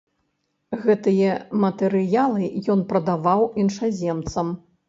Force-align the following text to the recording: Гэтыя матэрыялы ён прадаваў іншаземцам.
Гэтыя 0.85 1.35
матэрыялы 1.65 2.49
ён 2.75 2.79
прадаваў 2.93 3.47
іншаземцам. 3.67 4.47